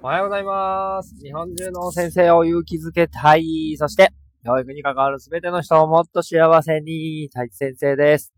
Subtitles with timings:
[0.00, 1.16] おはようございます。
[1.20, 3.74] 日本中の先生を勇気づけたい。
[3.76, 4.12] そして、
[4.44, 8.32] 教育に関わるすべての人をもっと幸せに、太一先生です。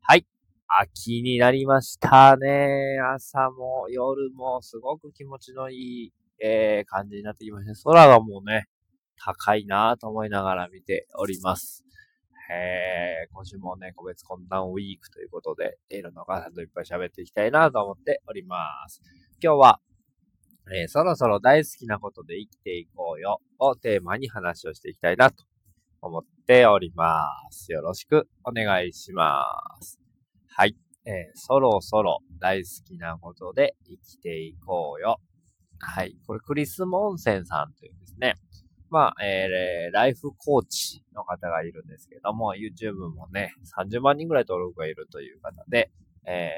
[0.00, 0.24] はい。
[0.68, 3.00] 秋になりましたね。
[3.14, 7.74] 朝も夜もすごく気持ちのいい、えー、感じになってきました。
[7.82, 8.68] 空がもうね、
[9.16, 11.84] 高いなと思いながら見ております。
[12.48, 18.56] えー、今週もね、個別懇談ウィークということで、いろんなお母さんといっぱい喋っていきたいなと思っておりま
[18.88, 19.02] す。
[19.42, 19.80] 今日は、
[20.70, 25.44] えー、そろそろ大好きなことで生きていこうよをテーマに話をしていきたいなと
[26.00, 27.72] 思っております。
[27.72, 29.44] よろしくお願いしま
[29.80, 29.98] す。
[30.48, 30.76] はい。
[31.04, 35.20] えー、そろそろ大好きなことで生きていこうよ。
[35.78, 36.16] はい。
[36.26, 38.36] これクリス・モンセンさんというですね。
[38.88, 45.90] まあ、えー、ライフコーチの方がいるんですけども、YouTube もね、30万人ぐらい登録がいるという方で、
[46.26, 46.50] え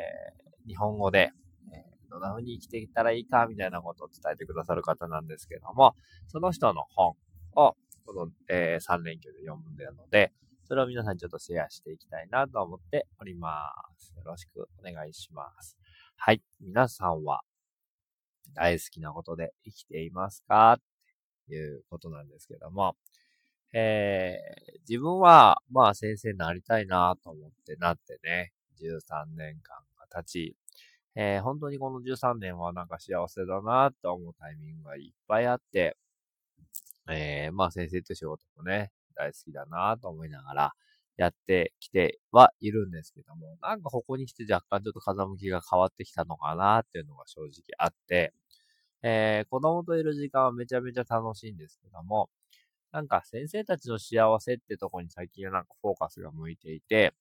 [0.67, 1.31] ー、日本語で
[2.11, 5.95] どんな風に生きていったらいいか、みたいなことを伝えてくださる方なんですけども、
[6.29, 7.17] その人の本
[7.57, 10.33] を、この、えー、3連休で読むんだので、
[10.67, 14.13] それを皆さんにちょっとシェアしていきたいなと思っております。
[14.17, 15.77] よろしくお願いします。
[16.17, 16.43] はい。
[16.61, 17.43] 皆さんは
[18.55, 20.75] 大好きなことで生きていますか？
[20.75, 20.81] っ
[21.49, 22.97] ていうことなんですけども、
[23.75, 30.57] えー、自分は、まあ先生になりたいなと思ってなってね、13年間が経ち、
[31.17, 35.97] えー、本当にこの13年はなんか幸せだなと思うタイミングがいっぱいあって、
[37.09, 40.73] えー、まあ先生と仕事もね、大好きだなと思いながら
[41.17, 48.33] やってきてはいるんですけども、なんかここに来て若干ちょっと風向きが変わってきたのかなっていうのが正直あって、
[49.03, 52.29] えー、子供といる時間はめちゃめちゃ楽しいんですけども、
[52.91, 57.13] なんか先生たちの幸せってとこに最近はなんかフォーカスが向いていて、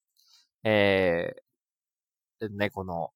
[0.64, 3.12] えー、ね、この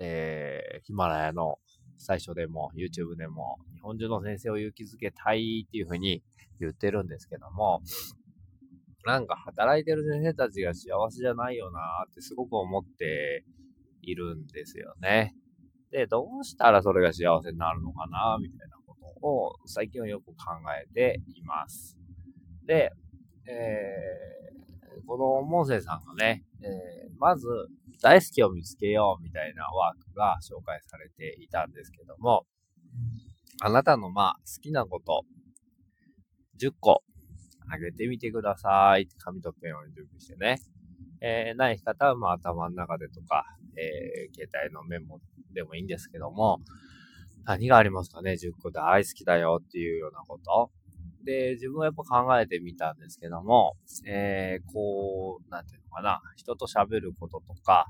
[0.00, 1.58] えー、ヒマラヤの
[1.98, 6.22] 最初でも YouTube でも日本中の先生を勇気づけたいっていうふうに
[6.58, 7.82] 言ってるんですけども、
[9.04, 13.44] なんか働いてる先生たちが幸せじゃないよなってすごく思って
[14.02, 15.34] いるんですよね。
[15.90, 20.34] で、どうしたらそれが幸せになるのかなみたいなことを最近はよく考
[20.82, 21.98] えています。
[22.66, 22.92] で、
[23.46, 24.49] え、
[25.06, 27.46] このモーセさんがね、えー、まず
[28.02, 32.46] 大好きを見つけようみたいなワークが紹介されていたんですけども、
[33.60, 35.24] あなたのまあ好きなこと
[36.60, 37.02] 10個
[37.72, 39.08] あげてみてください。
[39.18, 40.60] 紙とペンを準備してね。
[41.22, 43.44] えー、ない方はまあ頭の中でとか、
[43.76, 45.20] えー、携帯のメモ
[45.52, 46.60] でもいいんですけども、
[47.44, 50.70] 何がありますかね ?10 個大好きだよっていうようなこと。
[51.24, 53.76] で、自分はやっぱ考えてみたんですけども、
[54.06, 57.86] えー、こう、なんていうのかな、人と喋ることとか、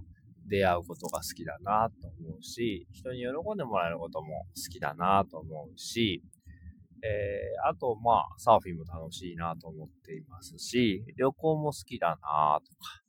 [0.47, 6.23] 出会うことが好きだなと思うし、人に喜んでもらえることも好きだなと思うし、
[7.03, 13.03] えー、あと、まあ、サーフィンも楽しいなと思っていますし、旅行も好きだなとか、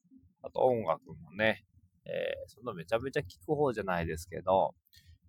[0.44, 1.66] あと音楽もね、
[2.06, 4.76] えー、そんなめちゃめちゃ聴く方じゃないですけど、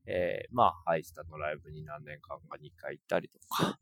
[0.06, 3.78] えー、まあ、ハイスタのライブに何年間か2回行ったりとか、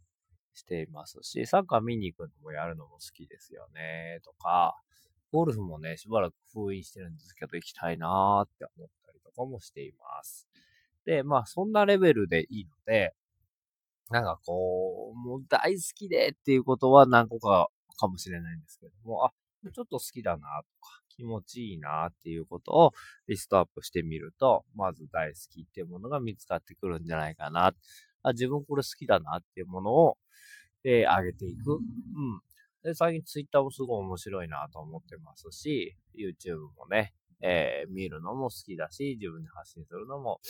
[0.54, 4.74] していますし、サッカー見に行くのもやるのも好きですよね、とか、
[5.32, 10.48] ゴルフもね、しばらく封印してるんですけど、行きたいなーって思ったりとかもしています。
[11.04, 13.14] で、まあ、そんなレベルでいいので、
[14.10, 19.32] なんかこう、もう大好きでっていうことは何個かかもしれないんですけども、あ、
[19.72, 22.92] ちょっと好きだなとか、気持ちいいなっていうことを
[23.28, 27.72] リストアップしてみると、まず大好きっていうものが見つかってくるんじゃないかな。
[28.22, 30.18] あ自分これ好きだなっていうものを、
[30.84, 31.72] えー、上げていく。
[31.72, 31.80] うん。
[32.82, 40.40] で、最近ツイッターもすごい面白いなと思ってますし、YouTube もね、えー、見るのも好きだし、自分で発信するのも、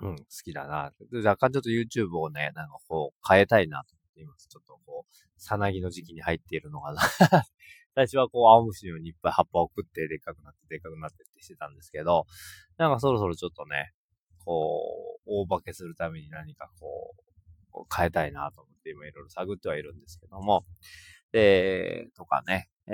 [0.00, 0.92] うん、好きだな。
[1.10, 4.48] で若干ちょっと YouTube をね、なんかこう、変えたいなと思っています。
[4.48, 7.00] ちょっとこう、さなぎの時期に入っているのかな。
[7.94, 12.26] 最初はこう、青虫のようにいっぱい葉っぱを食って、でっかくなって、でっかくなってってしてたんですけど、
[12.78, 13.92] なんかそろそろちょっとね、
[14.44, 17.14] こう、大化けするために何かこ
[17.74, 20.64] う、変えたいなと思って今いろいろ探ってはいるんですけども、
[21.32, 22.92] で、とかね、え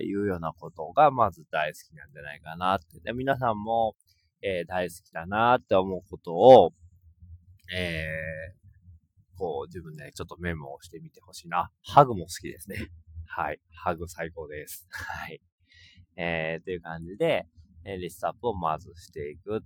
[0.00, 3.00] ー、いうようなことがまず大好きなんじゃないかなって。
[3.00, 3.94] で、皆さんも、
[4.42, 6.72] えー、大好きだなって思うことを、
[7.74, 11.70] えー、こう自分でちょっとメモをしてみてほしいな。
[11.82, 12.90] ハグも好きですね。
[13.26, 13.60] はい。
[13.72, 14.86] ハグ最高です。
[14.90, 15.40] はい。
[16.16, 17.46] えー、という感じで、
[17.84, 19.62] えリストアップをまずしていく。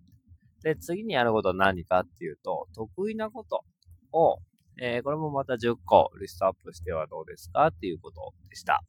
[0.63, 3.65] で、次にやることは何かっていうと、得意なこと
[4.13, 4.39] を、
[4.81, 8.83] えー、これもまた10個リストアップしてはどうですかっていうことでした。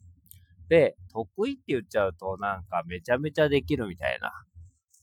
[0.68, 4.32] で、得意って言っちゃうとなんかめちゃめちゃできるみたいな、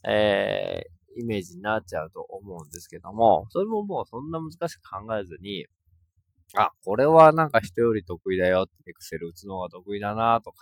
[0.09, 0.85] え
[1.19, 5.67] イメージになっちゃうと思うんですけども、それももうそんな難しく考えずに、
[6.55, 10.59] あ、これはなんか人より得意だよって、エクセル打つのが得意だなとか、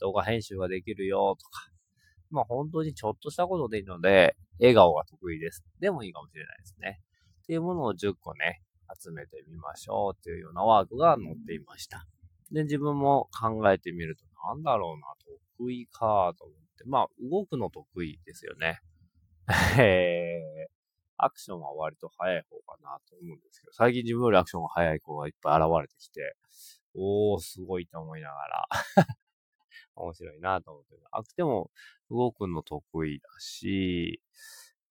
[0.00, 1.68] 動画編集ができるよとか、
[2.32, 5.64] まあ本当にちょっとしたことでいいので、笑顔が得意です。
[5.80, 7.00] でもいいかもしれないですね。
[7.42, 8.62] っていうものを10個ね、
[9.00, 12.06] 集めてみましょうっていうようなワークが載っていました。
[12.50, 15.06] で、自分も考えてみると、なんだろうな、
[15.58, 16.84] 得意かと思って。
[16.86, 18.80] まあ、動くの得意ですよね。
[19.80, 20.72] えー、
[21.16, 26.36] アクションは割と早い方かなと思うんですけど、最近自分よりアクションが早い子がいっぱい現れてきて、
[26.94, 28.68] おー、すごいと思いながら
[29.96, 30.96] 面白いなと思って。
[31.10, 31.70] あくても
[32.10, 34.20] 動くの得意だし、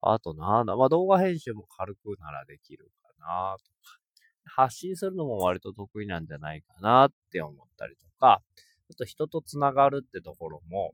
[0.01, 3.99] あとなんだ、まあ動画編集も軽くならできるかなとか、
[4.45, 8.41] 発信するのも割と得意なんじゃないかなって思ったりとか、
[8.89, 10.93] あと人と繋がるってところも、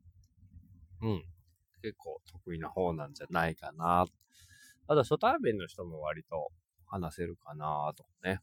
[1.01, 1.23] うん、
[1.81, 4.05] 結構得意な方なんじゃないかな。
[4.87, 6.51] あと初対面の人も割と
[6.85, 8.39] 話せるかなとかね。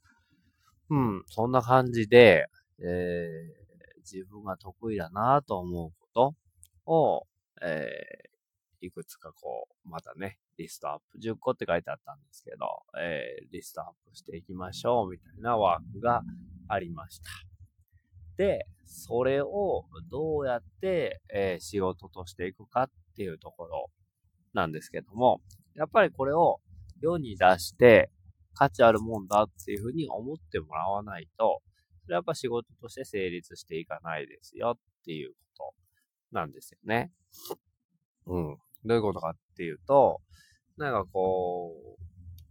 [0.91, 2.47] うん、そんな感じで、
[2.79, 3.64] えー、
[4.11, 6.35] 自分が得意だなと思うこ
[6.87, 7.27] とを、
[7.63, 16.23] えー、いくつかこう、またね、リストアップ、10個って書いてあったんですけど、えー、リストアップしていきましょう、みたいなワークが
[16.69, 17.25] ありました。
[18.37, 23.91] で、それをどうやって、えー、仕事としていくかっていうところ
[24.53, 25.41] なんですけども、
[25.75, 26.61] やっぱりこれを
[27.01, 28.11] 世に出して
[28.55, 31.61] 価値あるもんだっていうふうに思ってもらわないと、
[32.05, 35.75] それはやっぱ仕事として成立していかないですよっていうこ
[36.31, 37.11] となんですよね。
[38.27, 38.57] うん。
[38.85, 40.21] どういうことかっていうと、
[40.77, 42.05] なんかこう、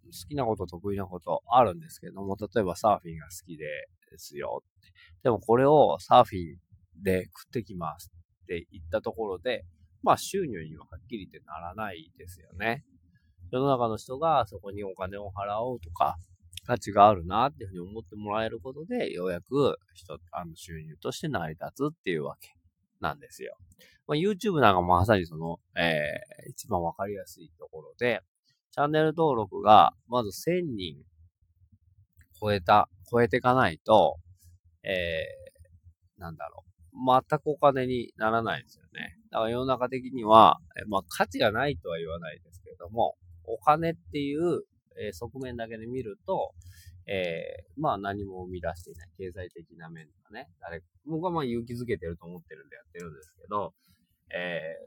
[0.05, 3.65] 好きなこと、得意なことあるんですけども、例えばサーフィンが好きで
[4.11, 4.91] ですよって。
[5.23, 8.11] でもこれをサーフィンで食ってきます
[8.43, 9.65] って言ったところで、
[10.03, 12.83] まあ収入にははっきり言ってならないですよね。
[13.51, 16.17] 世の中の人がそこにお金を払おうとか、
[16.65, 22.55] 価値があるなっていうふうに思ってもらえることで、ようやく人、あの収入として成り立つっていうわけ
[22.99, 23.57] なんですよ。
[24.07, 28.21] まあ、YouTube なんかもまさにその、えー、一番わかりやすいところで、
[28.71, 30.95] チャンネル登録がまず1000人
[32.39, 34.17] 超えた、超えていかないと、
[34.83, 36.73] えー、なんだろう。
[36.95, 39.17] 全くお金にならないんですよね。
[39.31, 43.15] だから世の中的には、まあ価値がないとは言わないですけれども、
[43.45, 44.63] お金っていう、
[44.99, 46.53] えー、側面だけで見ると、
[47.05, 53.73] えー、まあ何も生み出していない経済的な面とかね、誰僕はまあ勇気づけてると思ってるんでやってるんですけど、
[54.33, 54.77] え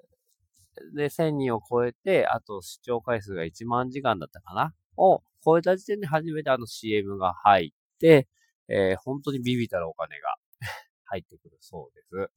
[0.94, 8.29] ー、で、1000人を超えて、あと視聴回数が1万時間だったかなを超えた時点で初めてあの CM が入って、
[8.69, 10.35] えー、本当にビビたるお金が
[11.05, 12.32] 入ってくるそうです。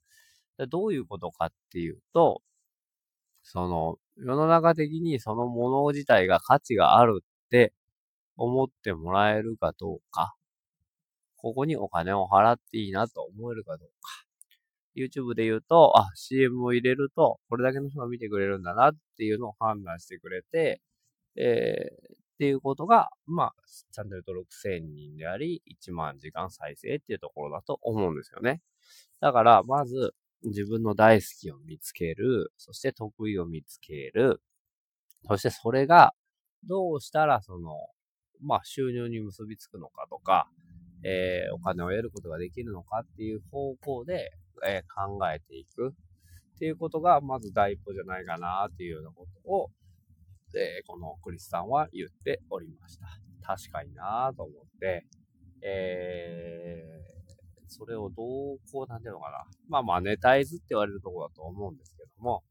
[0.58, 2.42] でどういうことかっていうと、
[3.44, 7.74] その、世の中的にそのもの自体が価値があるって
[8.38, 10.36] 思ってもらえるかどうか、
[11.36, 14.26] ここにお金を払っていいなと思えるかどうか。
[14.96, 20.82] YouTube で言うと、あ、CM を入れると、これだけの人が見てくれるんだなっていうのを判断してくれて、
[21.36, 23.54] えー、っていうことが、まあ、
[23.92, 28.62] チャンネル登録1000人であり、1万時間再生っていうところだと思うんですよね。
[29.22, 30.14] だから、まず、
[30.44, 34.42] 自分の大好きを見つける、そして得意を見つける、
[35.28, 36.14] そしてそれが、
[36.68, 37.76] どうしたらその、
[38.42, 40.48] まあ、収入に結びつくのかとか、
[41.04, 44.32] えー、お金を得ることができるのかっていう方向で、
[44.66, 49.70] えー、考えていくっていうことが、まず第一歩じゃないかなっていうようなことを、
[50.56, 53.06] えー、このクリスさんは言っておりました。
[53.42, 55.06] 確かになと思って、
[55.64, 58.24] えー、それをど
[58.56, 59.46] う、こう、なんていうのかな。
[59.70, 62.44] まあ、マネタイズって言われるところだと思うんですけども、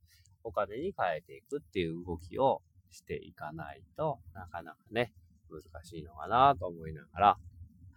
[0.42, 5.12] お金に変えていくっていう動きをしていかないとなかなかね、
[5.50, 7.38] 難しいのかなと思いながら、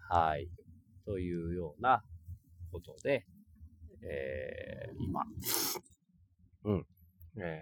[0.10, 0.50] はい。
[1.06, 2.04] というような
[2.72, 3.26] ことで、
[4.04, 5.24] えー、今、
[6.64, 6.86] うん、
[7.42, 7.62] え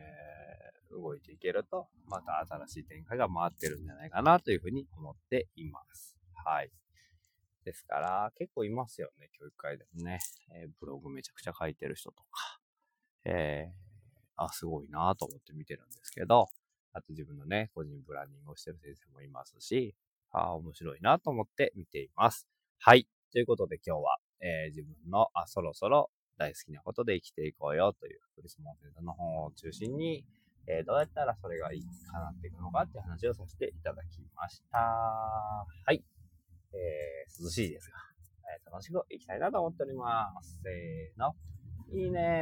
[0.91, 6.15] ー、動いていけると、また新しい展開が回ってるんじゃないかなというふうに思っています。
[6.45, 6.71] はい。
[7.65, 10.19] ですから、結構いますよね、教育会でもね。
[10.55, 12.59] えー、ブログめちゃくちゃ書いてる人とか。
[13.25, 16.47] えー、あ、すごいなと思って見てるんですけど、
[16.99, 19.95] あと自分のね、個人ブランディングをしてる先生もいますし、
[20.31, 22.47] ああ面白いなと思って見ています。
[22.77, 23.07] はい。
[23.31, 30.25] ということで今日は、えー、自分の、あ、そろそろ大好きなことで生きていこうよというクリスマスの本を中心に、
[30.67, 34.77] えー、どうやったらそれがいいかなっていくのかっていう話をさせていただきました。
[34.79, 36.03] はい。
[36.73, 37.97] えー、涼しいですが、
[38.57, 40.59] えー、楽しくいきたいなと思っております。
[40.63, 41.33] せーの。
[41.91, 42.37] いいね